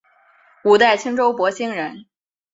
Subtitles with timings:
[0.63, 2.05] 五代青州博兴人。